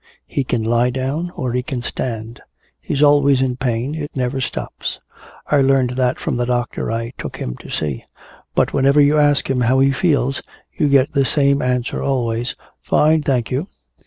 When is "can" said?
0.43-0.63, 1.61-1.83